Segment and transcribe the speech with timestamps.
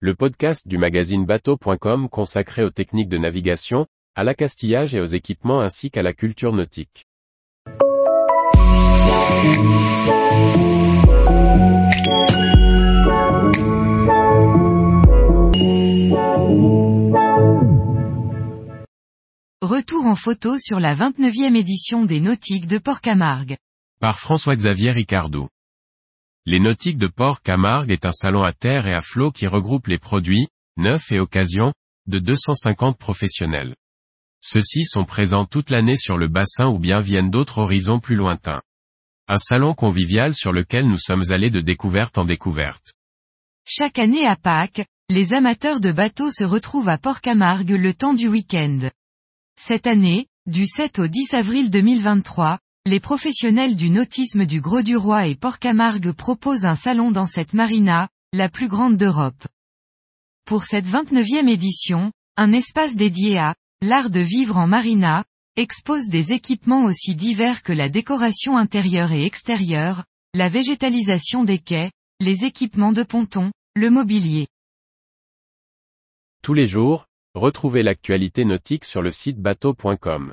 [0.00, 5.60] le podcast du magazine bateau.com consacré aux techniques de navigation, à l'accastillage et aux équipements
[5.60, 7.06] ainsi qu'à la culture nautique.
[19.62, 23.56] Retour en photo sur la 29e édition des Nautiques de Port-Camargue.
[23.98, 25.48] Par François-Xavier Ricardou.
[26.48, 29.98] Les Nautiques de Port-Camargue est un salon à terre et à flot qui regroupe les
[29.98, 30.46] produits,
[30.76, 31.72] neufs et occasions,
[32.06, 33.74] de 250 professionnels.
[34.40, 38.62] Ceux-ci sont présents toute l'année sur le bassin ou bien viennent d'autres horizons plus lointains.
[39.26, 42.92] Un salon convivial sur lequel nous sommes allés de découverte en découverte.
[43.64, 48.28] Chaque année à Pâques, les amateurs de bateaux se retrouvent à Port-Camargue le temps du
[48.28, 48.88] week-end.
[49.58, 55.34] Cette année, du 7 au 10 avril 2023, les professionnels du nautisme du Gros-du-Roi et
[55.34, 59.44] Port-Camargue proposent un salon dans cette marina, la plus grande d'Europe.
[60.44, 65.24] Pour cette 29e édition, un espace dédié à l'art de vivre en marina,
[65.56, 71.90] expose des équipements aussi divers que la décoration intérieure et extérieure, la végétalisation des quais,
[72.20, 74.46] les équipements de ponton, le mobilier.
[76.40, 80.32] Tous les jours, retrouvez l'actualité nautique sur le site bateau.com.